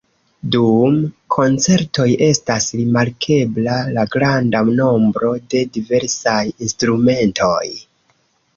Dum 0.53 0.95
koncertoj 1.35 2.07
estas 2.27 2.65
rimarkebla 2.79 3.77
la 3.99 4.07
granda 4.17 4.63
nombro 4.81 5.33
de 5.55 5.63
diversaj 5.79 6.41
instrumentoj. 6.53 7.63